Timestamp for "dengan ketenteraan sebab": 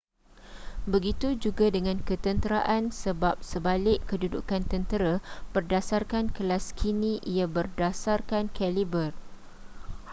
1.75-3.35